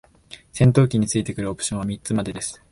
[0.51, 2.59] 戦闘機に付いてくるオプションは三つまでです。